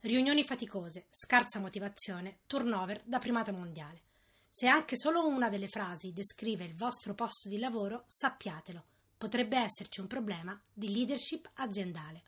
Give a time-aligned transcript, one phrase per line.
[0.00, 4.02] riunioni faticose, scarsa motivazione, turnover da primato mondiale.
[4.48, 8.84] Se anche solo una delle frasi descrive il vostro posto di lavoro, sappiatelo,
[9.16, 12.22] potrebbe esserci un problema di leadership aziendale.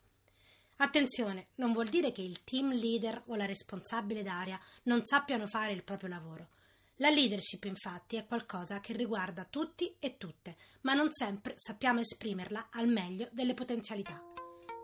[0.76, 5.72] Attenzione, non vuol dire che il team leader o la responsabile d'area non sappiano fare
[5.72, 6.48] il proprio lavoro.
[6.96, 12.68] La leadership infatti è qualcosa che riguarda tutti e tutte, ma non sempre sappiamo esprimerla
[12.70, 14.31] al meglio delle potenzialità.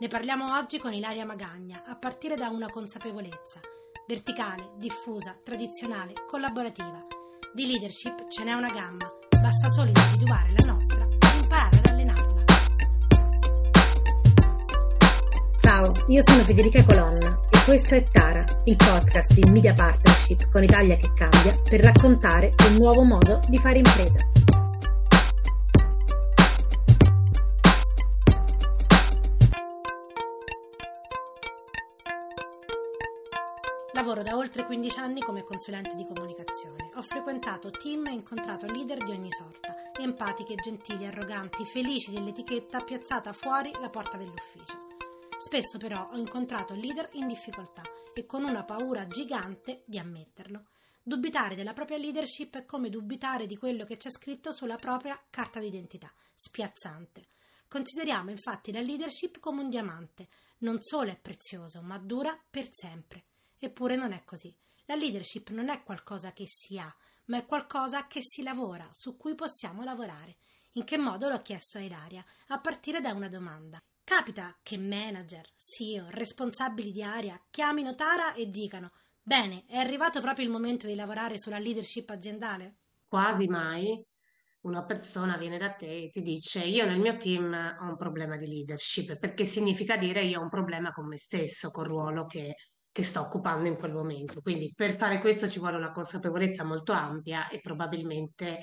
[0.00, 3.58] Ne parliamo oggi con Ilaria Magagna, a partire da una consapevolezza
[4.06, 7.04] verticale, diffusa, tradizionale, collaborativa
[7.52, 12.44] di leadership ce n'è una gamma, basta solo individuare la nostra e imparare ad allenarla.
[15.58, 20.62] Ciao, io sono Federica Colonna e questo è Tara, il podcast in media partnership con
[20.62, 24.37] Italia che cambia per raccontare un nuovo modo di fare impresa.
[34.18, 36.90] Lavoro da oltre 15 anni come consulente di comunicazione.
[36.94, 43.32] Ho frequentato team e incontrato leader di ogni sorta, empatiche, gentili, arroganti, felici dell'etichetta piazzata
[43.32, 44.86] fuori la porta dell'ufficio.
[45.38, 50.64] Spesso però ho incontrato leader in difficoltà e con una paura gigante di ammetterlo.
[51.00, 55.60] Dubitare della propria leadership è come dubitare di quello che c'è scritto sulla propria carta
[55.60, 56.12] d'identità.
[56.34, 57.28] Spiazzante.
[57.68, 60.26] Consideriamo infatti la leadership come un diamante.
[60.58, 63.22] Non solo è prezioso, ma dura per sempre.
[63.58, 64.54] Eppure non è così.
[64.86, 66.94] La leadership non è qualcosa che si ha,
[67.26, 70.38] ma è qualcosa che si lavora, su cui possiamo lavorare.
[70.72, 73.82] In che modo l'ho chiesto a Ilaria, a partire da una domanda.
[74.04, 78.92] Capita che manager, CEO, responsabili di area chiamino Tara e dicano
[79.22, 82.76] Bene, è arrivato proprio il momento di lavorare sulla leadership aziendale?
[83.06, 84.02] Quasi mai
[84.62, 88.36] una persona viene da te e ti dice io nel mio team ho un problema
[88.36, 92.54] di leadership, perché significa dire io ho un problema con me stesso, col ruolo che
[92.98, 94.40] che sto occupando in quel momento.
[94.40, 98.58] Quindi per fare questo ci vuole una consapevolezza molto ampia e probabilmente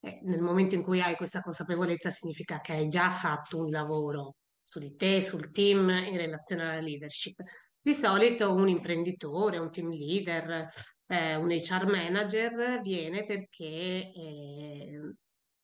[0.00, 4.34] eh, nel momento in cui hai questa consapevolezza significa che hai già fatto un lavoro
[4.64, 7.40] su di te, sul team in relazione alla leadership.
[7.80, 10.66] Di solito un imprenditore, un team leader,
[11.06, 15.14] eh, un HR manager viene perché eh,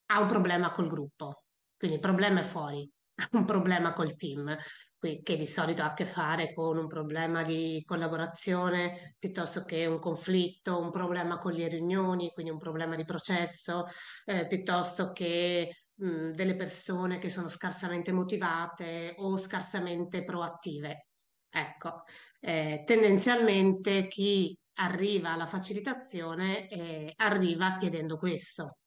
[0.07, 1.43] ha un problema col gruppo,
[1.77, 2.89] quindi il problema è fuori,
[3.33, 4.57] un problema col team,
[4.99, 9.99] che di solito ha a che fare con un problema di collaborazione piuttosto che un
[9.99, 13.85] conflitto, un problema con le riunioni, quindi un problema di processo,
[14.25, 21.09] eh, piuttosto che mh, delle persone che sono scarsamente motivate o scarsamente proattive.
[21.51, 22.03] Ecco,
[22.41, 28.79] eh, tendenzialmente chi arriva alla facilitazione eh, arriva chiedendo questo.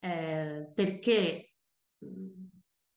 [0.00, 1.54] Eh, perché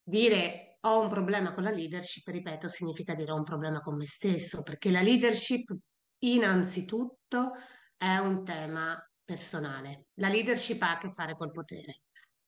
[0.07, 4.06] dire ho un problema con la leadership, ripeto, significa dire ho un problema con me
[4.06, 5.75] stesso, perché la leadership
[6.19, 7.53] innanzitutto
[7.97, 10.06] è un tema personale.
[10.16, 12.01] La leadership ha a che fare col potere.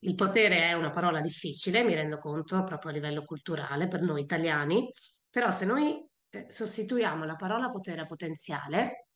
[0.04, 4.22] Il potere è una parola difficile, mi rendo conto, proprio a livello culturale per noi
[4.22, 4.90] italiani,
[5.30, 9.08] però se noi eh, sostituiamo la parola potere a potenziale,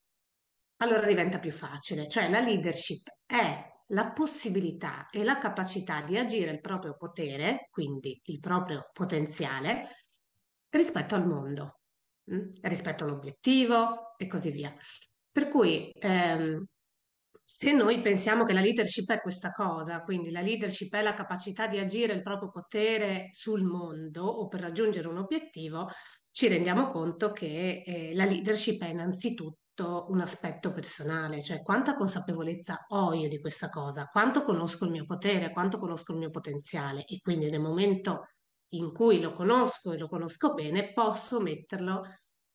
[0.81, 2.09] allora diventa più facile.
[2.09, 8.19] Cioè la leadership è la possibilità e la capacità di agire il proprio potere, quindi
[8.25, 9.87] il proprio potenziale,
[10.69, 11.77] rispetto al mondo?
[12.31, 12.51] Mm?
[12.61, 14.73] rispetto all'obiettivo e così via.
[15.29, 16.65] Per cui ehm,
[17.43, 21.67] se noi pensiamo che la leadership è questa cosa, quindi la leadership è la capacità
[21.67, 25.89] di agire il proprio potere sul mondo o per raggiungere un obiettivo,
[26.31, 32.85] ci rendiamo conto che eh, la leadership è innanzitutto un aspetto personale, cioè quanta consapevolezza
[32.89, 37.05] ho io di questa cosa, quanto conosco il mio potere, quanto conosco il mio potenziale
[37.05, 38.27] e quindi nel momento
[38.73, 42.03] in cui lo conosco e lo conosco bene, posso metterlo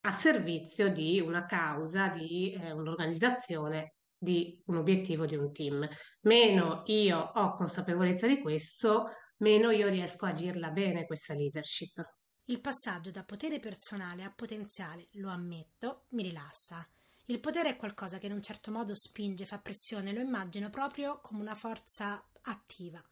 [0.03, 5.89] a servizio di una causa, di eh, un'organizzazione, di un obiettivo, di un team.
[6.23, 12.03] Meno io ho consapevolezza di questo, meno io riesco a agirla bene questa leadership.
[12.45, 16.89] Il passaggio da potere personale a potenziale, lo ammetto, mi rilassa.
[17.31, 21.21] Il potere è qualcosa che in un certo modo spinge, fa pressione, lo immagino proprio
[21.21, 23.03] come una forza attiva.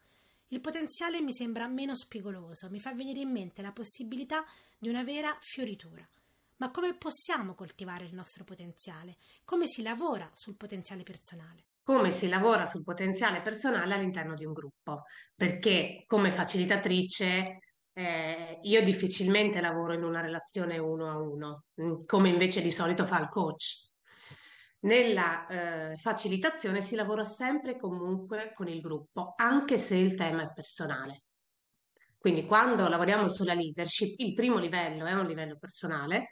[0.49, 4.43] Il potenziale mi sembra meno spigoloso, mi fa venire in mente la possibilità
[4.79, 6.09] di una vera fioritura.
[6.57, 9.19] Ma come possiamo coltivare il nostro potenziale?
[9.45, 11.67] Come si lavora sul potenziale personale?
[11.83, 15.03] Come si lavora sul potenziale personale all'interno di un gruppo?
[15.35, 17.59] Perché come facilitatrice
[17.93, 23.05] eh, io difficilmente lavoro in una relazione uno a uno, mm, come invece di solito
[23.05, 23.95] fa il coach.
[24.87, 30.43] Nella eh, facilitazione si lavora sempre e comunque con il gruppo, anche se il tema
[30.43, 31.25] è personale.
[32.17, 36.29] Quindi quando lavoriamo sulla leadership, il primo livello è un livello personale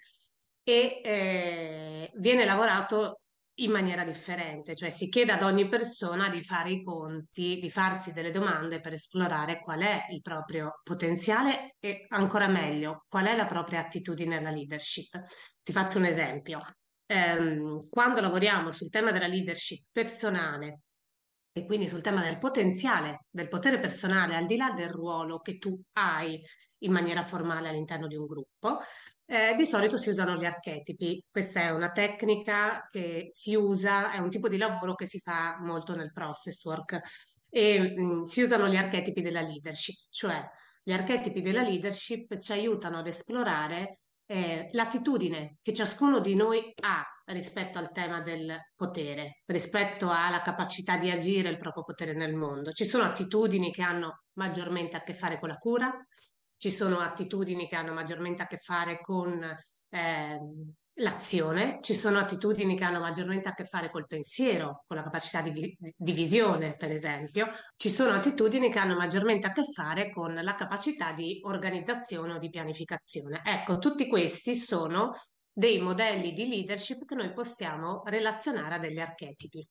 [0.62, 3.22] e eh, viene lavorato
[3.58, 8.12] in maniera differente, cioè si chiede ad ogni persona di fare i conti, di farsi
[8.12, 13.46] delle domande per esplorare qual è il proprio potenziale e ancora meglio, qual è la
[13.46, 15.20] propria attitudine alla leadership.
[15.62, 16.62] Ti faccio un esempio.
[17.06, 20.80] Eh, quando lavoriamo sul tema della leadership personale
[21.52, 25.58] e quindi sul tema del potenziale, del potere personale, al di là del ruolo che
[25.58, 26.42] tu hai
[26.78, 28.80] in maniera formale all'interno di un gruppo,
[29.26, 31.24] eh, di solito si usano gli archetipi.
[31.30, 35.58] Questa è una tecnica che si usa, è un tipo di lavoro che si fa
[35.60, 37.00] molto nel process work
[37.48, 40.44] e mh, mm, si usano gli archetipi della leadership, cioè
[40.82, 47.04] gli archetipi della leadership ci aiutano ad esplorare eh, l'attitudine che ciascuno di noi ha
[47.26, 52.72] rispetto al tema del potere, rispetto alla capacità di agire il proprio potere nel mondo.
[52.72, 55.92] Ci sono attitudini che hanno maggiormente a che fare con la cura,
[56.56, 59.42] ci sono attitudini che hanno maggiormente a che fare con
[59.90, 60.38] eh,
[60.98, 65.40] l'azione, ci sono attitudini che hanno maggiormente a che fare col pensiero, con la capacità
[65.40, 70.34] di, di, visione, per esempio, ci sono attitudini che hanno maggiormente a che fare con
[70.34, 73.42] la capacità di organizzazione o di pianificazione.
[73.44, 75.12] Ecco, tutti questi sono
[75.52, 79.66] dei modelli di leadership che noi possiamo relazionare a degli archetipi.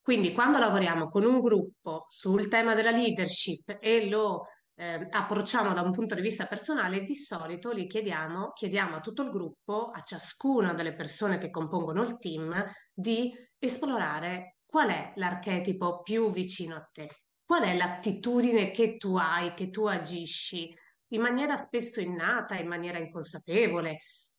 [0.00, 5.82] Quindi quando lavoriamo con un gruppo sul tema della leadership e lo eh, approcciamo da
[5.82, 10.00] un punto di vista personale, di solito li chiediamo, chiediamo a tutto il gruppo, a
[10.02, 16.88] ciascuna delle persone che compongono il team, di esplorare qual è l'archetipo più vicino a
[16.90, 20.74] te, qual è l'attitudine che tu hai, che tu agisci
[21.08, 23.98] in maniera spesso innata, in maniera inconsapevole.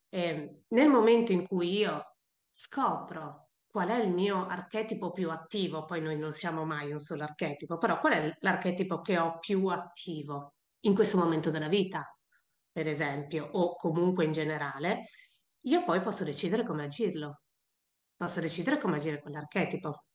[0.09, 2.15] Eh, nel momento in cui io
[2.49, 7.23] scopro qual è il mio archetipo più attivo, poi noi non siamo mai un solo
[7.23, 12.05] archetipo, però qual è l'archetipo che ho più attivo in questo momento della vita,
[12.71, 15.07] per esempio, o comunque in generale,
[15.61, 17.41] io poi posso decidere come agirlo,
[18.15, 20.05] posso decidere come agire con l'archetipo.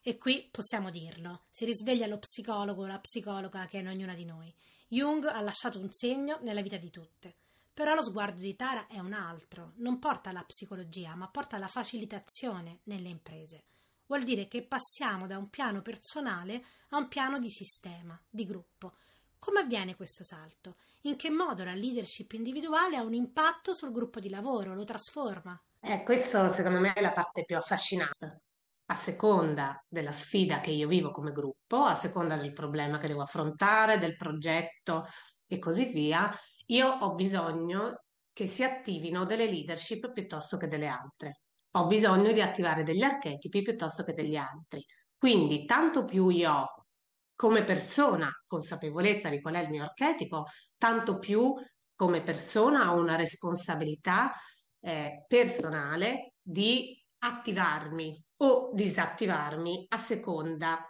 [0.00, 4.14] E qui possiamo dirlo, si risveglia lo psicologo o la psicologa che è in ognuna
[4.14, 4.54] di noi.
[4.88, 7.36] Jung ha lasciato un segno nella vita di tutte.
[7.78, 11.68] Però lo sguardo di Tara è un altro, non porta alla psicologia, ma porta alla
[11.68, 13.66] facilitazione nelle imprese.
[14.06, 18.96] Vuol dire che passiamo da un piano personale a un piano di sistema, di gruppo.
[19.38, 20.74] Come avviene questo salto?
[21.02, 25.56] In che modo la leadership individuale ha un impatto sul gruppo di lavoro, lo trasforma?
[25.78, 28.40] Eh, questo secondo me è la parte più affascinante.
[28.86, 33.22] A seconda della sfida che io vivo come gruppo, a seconda del problema che devo
[33.22, 35.06] affrontare, del progetto
[35.46, 36.28] e così via,
[36.70, 41.36] io ho bisogno che si attivino delle leadership piuttosto che delle altre.
[41.72, 44.84] Ho bisogno di attivare degli archetipi piuttosto che degli altri.
[45.16, 46.86] Quindi, tanto più io ho
[47.34, 51.54] come persona consapevolezza di qual è il mio archetipo, tanto più
[51.94, 54.32] come persona ho una responsabilità
[54.80, 60.84] eh, personale di attivarmi o disattivarmi a seconda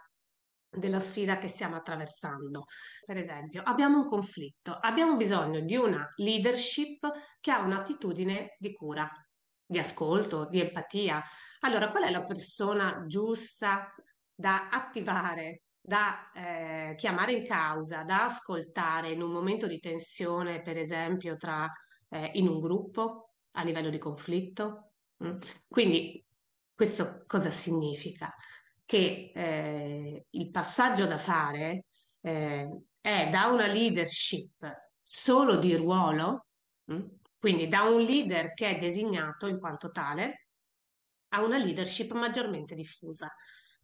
[0.69, 2.65] della sfida che stiamo attraversando.
[3.05, 9.09] Per esempio, abbiamo un conflitto, abbiamo bisogno di una leadership che ha un'attitudine di cura,
[9.65, 11.23] di ascolto, di empatia.
[11.61, 13.89] Allora, qual è la persona giusta
[14.33, 20.77] da attivare, da eh, chiamare in causa, da ascoltare in un momento di tensione, per
[20.77, 21.69] esempio, tra,
[22.09, 24.93] eh, in un gruppo a livello di conflitto?
[25.23, 25.37] Mm?
[25.67, 26.23] Quindi,
[26.73, 28.31] questo cosa significa?
[28.89, 31.85] Che eh, il passaggio da fare
[32.21, 34.65] eh, è da una leadership
[34.99, 36.47] solo di ruolo,
[36.85, 36.95] mh?
[36.95, 37.05] Mm,
[37.37, 40.47] quindi da un leader che è designato in quanto tale,
[41.35, 43.31] a una leadership maggiormente diffusa,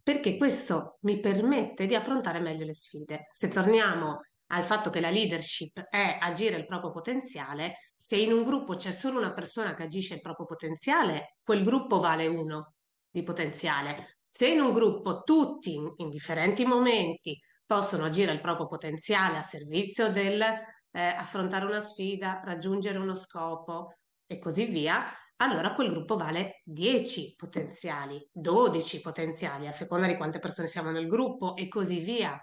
[0.02, 3.28] perché questo mi permette di affrontare meglio le sfide.
[3.30, 8.44] Se torniamo al fatto che la leadership è agire il proprio potenziale, se in un
[8.44, 12.74] gruppo c'è solo una persona che agisce il proprio potenziale, quel gruppo vale uno
[13.08, 14.15] di potenziale.
[14.36, 20.12] Se in un gruppo tutti in, differenti momenti possono agire il proprio potenziale a servizio
[20.12, 23.94] del eh, affrontare una sfida, raggiungere uno scopo
[24.26, 25.06] e così via,
[25.38, 31.08] allora quel gruppo vale 10 potenziali, 12 potenziali, a seconda di quante persone siamo nel
[31.08, 32.38] gruppo e così via,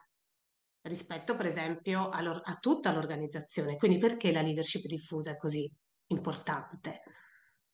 [0.89, 3.77] rispetto per esempio a, a tutta l'organizzazione.
[3.77, 5.71] Quindi perché la leadership diffusa è così
[6.07, 7.01] importante?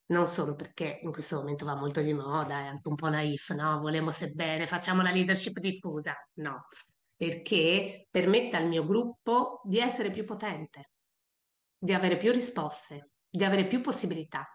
[0.08, 3.50] Non solo perché in questo momento va molto di moda, è anche un po' naif,
[3.54, 3.78] no?
[3.80, 6.66] Volemo sebbene, facciamo la leadership diffusa, no,
[7.16, 10.90] perché permette al mio gruppo di essere più potente,
[11.78, 14.46] di avere più risposte, di avere più possibilità.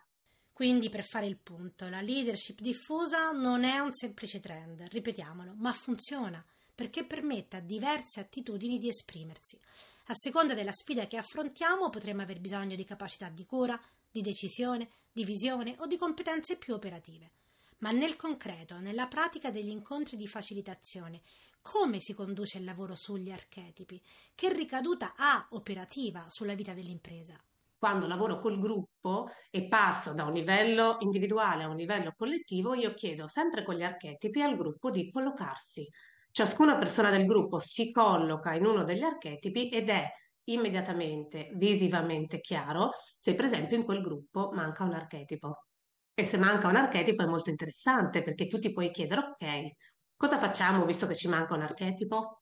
[0.51, 5.73] Quindi, per fare il punto, la leadership diffusa non è un semplice trend, ripetiamolo, ma
[5.73, 6.43] funziona
[6.75, 9.59] perché permette a diverse attitudini di esprimersi.
[10.07, 13.79] A seconda della sfida che affrontiamo, potremo aver bisogno di capacità di cura,
[14.11, 17.31] di decisione, di visione o di competenze più operative.
[17.77, 21.21] Ma nel concreto, nella pratica degli incontri di facilitazione,
[21.61, 24.01] come si conduce il lavoro sugli archetipi?
[24.35, 27.41] Che ricaduta ha operativa sulla vita dell'impresa?
[27.77, 32.93] Quando lavoro col gruppo e passo da un livello individuale a un livello collettivo, io
[32.93, 35.87] chiedo sempre con gli archetipi al gruppo di collocarsi.
[36.33, 40.09] Ciascuna persona del gruppo si colloca in uno degli archetipi ed è
[40.45, 45.67] immediatamente, visivamente chiaro se per esempio in quel gruppo manca un archetipo.
[46.11, 49.71] E se manca un archetipo è molto interessante perché tu ti puoi chiedere, ok,
[50.15, 52.41] cosa facciamo visto che ci manca un archetipo?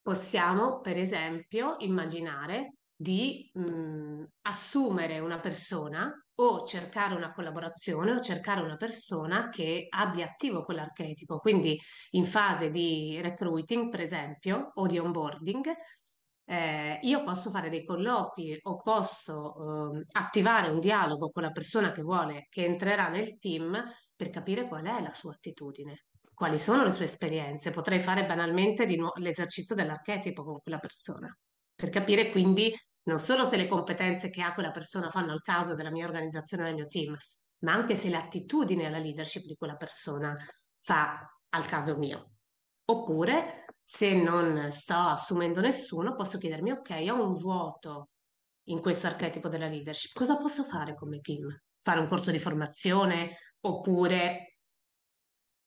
[0.00, 8.20] Possiamo, per esempio, immaginare di mh, mm, assumere una persona o cercare una collaborazione o
[8.20, 11.38] cercare una persona che abbia attivo quell'archetipo.
[11.38, 11.78] Quindi
[12.10, 15.72] in fase di recruiting, per esempio, o di onboarding,
[16.46, 21.92] eh, io posso fare dei colloqui o posso eh, attivare un dialogo con la persona
[21.92, 23.82] che vuole, che entrerà nel team
[24.14, 27.70] per capire qual è la sua attitudine, quali sono le sue esperienze.
[27.70, 31.34] Potrei fare banalmente di nuovo l'esercizio dell'archetipo con quella persona,
[31.74, 35.74] per capire quindi non solo se le competenze che ha quella persona fanno al caso
[35.74, 37.16] della mia organizzazione, del mio team,
[37.60, 40.36] ma anche se l'attitudine alla leadership di quella persona
[40.80, 41.18] fa
[41.50, 42.32] al caso mio.
[42.86, 48.10] Oppure, se non sto assumendo nessuno, posso chiedermi, ok, ho un vuoto
[48.68, 51.46] in questo archetipo della leadership, cosa posso fare come team?
[51.80, 54.56] Fare un corso di formazione oppure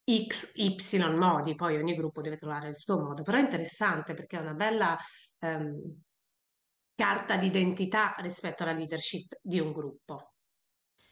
[0.10, 0.76] X, Y
[1.16, 4.54] modi, poi ogni gruppo deve trovare il suo modo, però è interessante perché è una
[4.54, 4.98] bella
[5.40, 6.02] um,
[6.98, 10.34] carta d'identità rispetto alla leadership di un gruppo.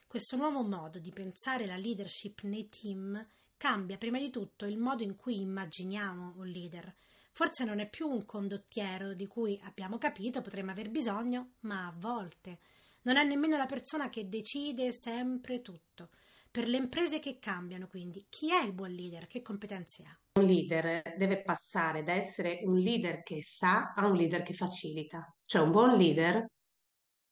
[0.07, 3.23] Questo nuovo modo di pensare la leadership nei team
[3.57, 6.93] Cambia prima di tutto il modo in cui immaginiamo un leader.
[7.31, 11.95] Forse non è più un condottiero di cui abbiamo capito potremmo aver bisogno, ma a
[11.97, 12.59] volte
[13.03, 16.09] non è nemmeno la persona che decide sempre tutto.
[16.51, 19.27] Per le imprese che cambiano, quindi, chi è il buon leader?
[19.27, 20.19] Che competenze ha?
[20.39, 25.34] Un leader deve passare da essere un leader che sa a un leader che facilita.
[25.45, 26.45] Cioè un buon leader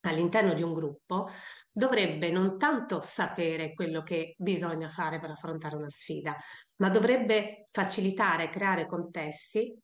[0.02, 1.30] all'interno di un gruppo
[1.72, 6.36] dovrebbe non tanto sapere quello che bisogna fare per affrontare una sfida,
[6.78, 9.78] ma dovrebbe facilitare, creare contesti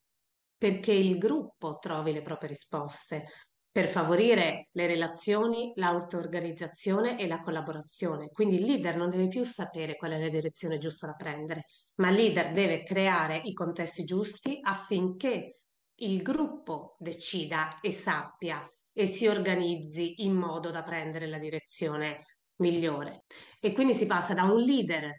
[0.58, 3.28] perché il gruppo trovi le proprie risposte
[3.72, 8.28] per favorire le relazioni, l'auto-organizzazione e la collaborazione.
[8.30, 12.10] Quindi il leader non deve più sapere qual è la direzione giusta da prendere, ma
[12.10, 15.59] il leader deve creare i contesti giusti affinché
[16.00, 22.26] il gruppo decida e sappia e si organizzi in modo da prendere la direzione
[22.58, 23.24] migliore.
[23.60, 25.12] E quindi si passa da un leader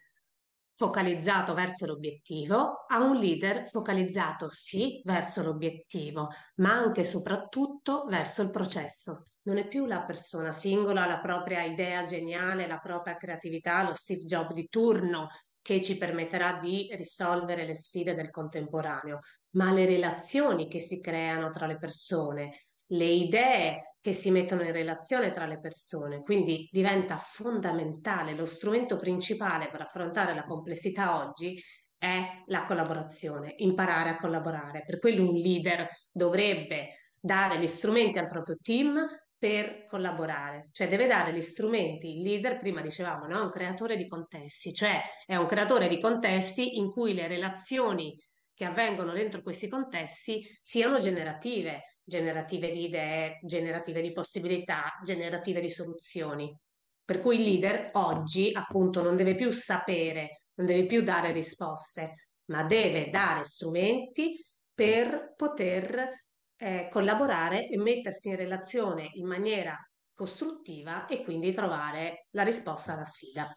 [0.74, 8.42] focalizzato verso l'obiettivo a un leader focalizzato sì verso l'obiettivo, ma anche e soprattutto verso
[8.42, 9.26] il processo.
[9.42, 14.24] Non è più la persona singola, la propria idea geniale, la propria creatività, lo Steve
[14.24, 15.28] Jobs di turno
[15.62, 21.50] che ci permetterà di risolvere le sfide del contemporaneo, ma le relazioni che si creano
[21.50, 27.18] tra le persone, le idee che si mettono in relazione tra le persone, quindi diventa
[27.18, 31.62] fondamentale, lo strumento principale per affrontare la complessità oggi
[31.98, 34.84] è la collaborazione, imparare a collaborare.
[34.86, 38.98] Per quello un leader dovrebbe dare gli strumenti al proprio team
[39.40, 43.40] per collaborare, cioè deve dare gli strumenti, il leader, prima dicevamo, no?
[43.40, 48.14] è un creatore di contesti, cioè è un creatore di contesti in cui le relazioni
[48.52, 55.70] che avvengono dentro questi contesti siano generative, generative di idee, generative di possibilità, generative di
[55.70, 56.54] soluzioni.
[57.02, 62.28] Per cui il leader oggi appunto non deve più sapere, non deve più dare risposte,
[62.50, 64.36] ma deve dare strumenti
[64.74, 66.26] per poter
[66.60, 69.76] eh, collaborare e mettersi in relazione in maniera
[70.14, 73.48] costruttiva e quindi trovare la risposta alla sfida.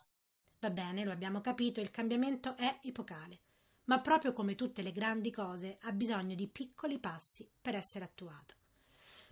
[0.60, 3.42] Va bene, lo abbiamo capito, il cambiamento è epocale
[3.86, 8.56] ma proprio come tutte le grandi cose ha bisogno di piccoli passi per essere attuato.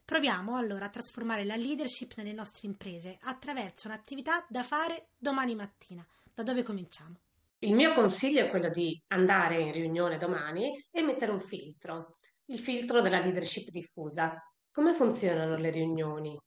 [0.04, 6.06] Proviamo allora a trasformare la leadership nelle nostre imprese attraverso un'attività da fare domani mattina.
[6.34, 7.16] Da dove cominciamo?
[7.60, 12.16] Il mio consiglio è quello di andare in riunione domani e mettere un filtro,
[12.52, 14.38] il filtro della leadership diffusa.
[14.72, 16.38] Come funzionano le riunioni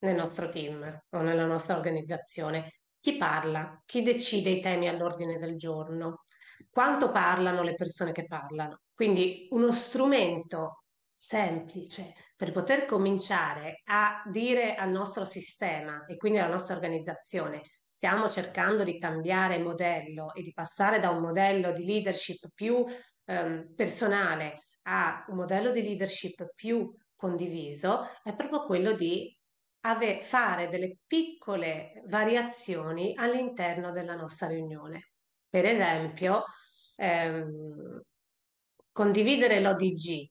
[0.00, 2.80] nel nostro team o nella nostra organizzazione?
[2.98, 3.80] Chi parla?
[3.86, 6.24] Chi decide i temi all'ordine del giorno?
[6.68, 8.80] quanto parlano le persone che parlano.
[8.92, 16.50] Quindi uno strumento semplice per poter cominciare a dire al nostro sistema e quindi alla
[16.50, 22.48] nostra organizzazione stiamo cercando di cambiare modello e di passare da un modello di leadership
[22.54, 22.84] più
[23.26, 29.36] ehm, personale a un modello di leadership più condiviso, è proprio quello di
[29.80, 35.10] ave- fare delle piccole variazioni all'interno della nostra riunione.
[35.48, 36.44] Per esempio,
[36.96, 38.00] ehm,
[38.92, 40.28] condividere l'ODG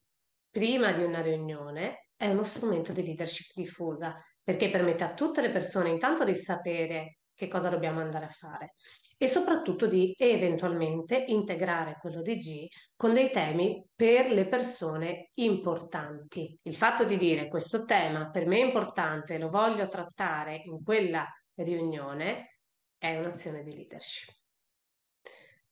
[0.49, 5.51] prima di una riunione è uno strumento di leadership diffusa perché permette a tutte le
[5.51, 8.73] persone intanto di sapere che cosa dobbiamo andare a fare
[9.17, 12.67] e soprattutto di eventualmente integrare quello di G
[12.97, 16.59] con dei temi per le persone importanti.
[16.63, 21.25] Il fatto di dire questo tema per me è importante, lo voglio trattare in quella
[21.55, 22.57] riunione,
[22.97, 24.33] è un'azione di leadership.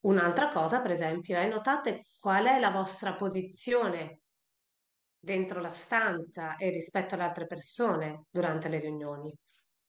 [0.01, 4.21] Un'altra cosa, per esempio, è notate qual è la vostra posizione
[5.19, 9.37] dentro la stanza e rispetto alle altre persone durante le riunioni.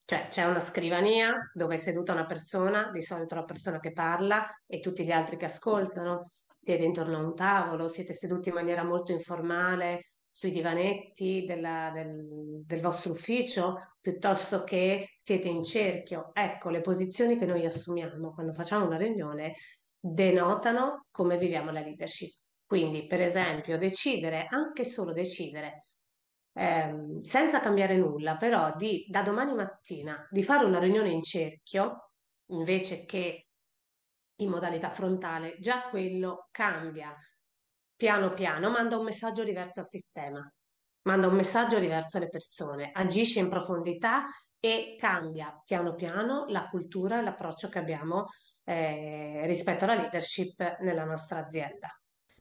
[0.09, 4.51] Cioè c'è una scrivania dove è seduta una persona, di solito la persona che parla
[4.65, 6.31] e tutti gli altri che ascoltano.
[6.63, 12.25] Siete intorno a un tavolo, siete seduti in maniera molto informale sui divanetti della, del,
[12.65, 16.31] del vostro ufficio piuttosto che siete in cerchio.
[16.33, 19.57] Ecco, le posizioni che noi assumiamo quando facciamo una riunione
[20.01, 22.33] denotano come viviamo la leadership.
[22.65, 25.83] Quindi, per esempio, decidere, anche solo decidere
[26.59, 32.11] ehm, senza cambiare nulla, però di, da domani mattina di fare una riunione in cerchio
[32.51, 33.47] invece che
[34.41, 37.15] in modalità frontale, già quello cambia
[37.97, 40.53] piano piano, manda un messaggio diverso al sistema,
[41.03, 44.27] manda un messaggio diverso alle persone, agisce in profondità
[44.61, 48.27] e cambia piano piano la cultura e l'approccio che abbiamo
[48.65, 51.89] eh, rispetto alla leadership nella nostra azienda.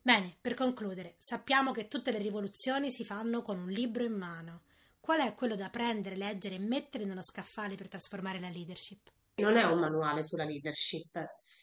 [0.08, 4.62] Bene, per concludere, sappiamo che tutte le rivoluzioni si fanno con un libro in mano.
[5.02, 9.12] Qual è quello da prendere, leggere e mettere nello scaffale per trasformare la leadership?
[9.42, 11.10] Non è un manuale sulla leadership,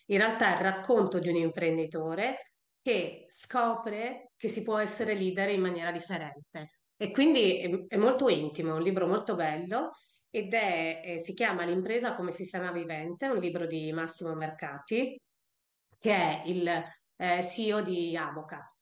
[0.08, 5.48] in realtà è il racconto di un imprenditore che scopre che si può essere leader
[5.48, 6.72] in maniera differente.
[6.98, 9.92] E quindi è, molto intimo, è un libro molto bello
[10.28, 15.18] ed è, eh, si chiama L'impresa come sistema vivente, un libro di Massimo Mercati,
[15.98, 16.84] che è il
[17.16, 18.74] eh, CEO di Aboca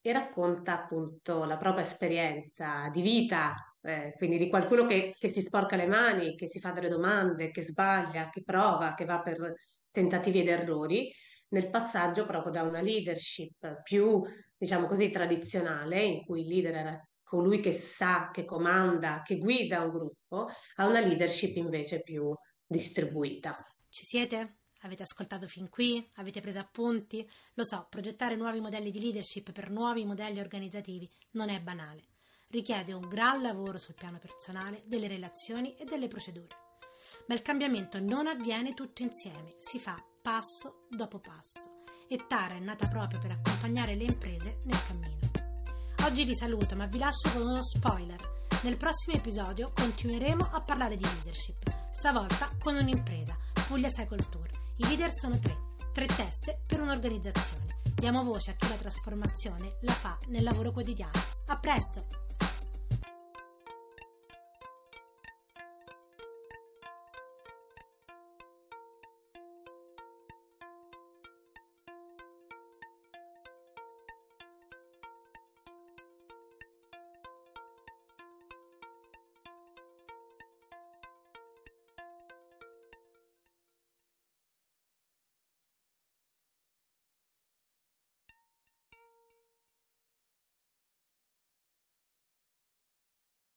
[0.00, 5.40] e racconta appunto la propria esperienza di vita, eh, quindi di qualcuno che, che, si
[5.40, 9.54] sporca le mani, che si fa delle domande, che sbaglia, che prova, che va per
[9.90, 11.12] tentativi ed errori,
[11.48, 14.22] nel passaggio proprio da una leadership più,
[14.56, 19.82] diciamo così, tradizionale, in cui il leader era colui che sa, che comanda, che guida
[19.82, 22.34] un gruppo, a una leadership invece più
[22.66, 23.62] distribuita.
[23.88, 24.56] Ci siete?
[24.82, 26.08] Avete ascoltato fin qui?
[26.14, 27.28] Avete preso appunti?
[27.54, 32.04] Lo so, progettare nuovi modelli di leadership per nuovi modelli organizzativi non è banale.
[32.46, 36.66] Richiede un gran lavoro sul piano personale, delle relazioni e delle procedure.
[37.26, 41.82] Ma il cambiamento non avviene tutto insieme, si fa passo dopo passo.
[42.06, 45.30] E Tara è nata proprio per accompagnare le imprese nel cammino.
[46.04, 48.46] Oggi vi saluto, ma vi lascio con uno spoiler.
[48.62, 51.62] Nel prossimo episodio continueremo a parlare di leadership,
[51.92, 53.36] stavolta con un'impresa,
[53.66, 55.56] Puglia Cycle Tour i leader sono tre,
[55.92, 57.80] tre teste per un'organizzazione.
[57.94, 61.18] Diamo voce a chi la trasformazione la fa nel lavoro quotidiano.
[61.46, 62.27] A presto!